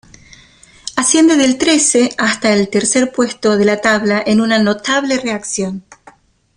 [0.95, 5.83] Asciende del trece hasta el tercer puesto de la tabla en una notable reacción.